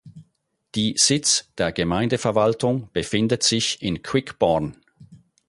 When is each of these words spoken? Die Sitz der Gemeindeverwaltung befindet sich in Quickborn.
Die 0.73 0.95
Sitz 0.97 1.47
der 1.59 1.71
Gemeindeverwaltung 1.71 2.89
befindet 2.91 3.43
sich 3.43 3.83
in 3.83 4.01
Quickborn. 4.01 4.75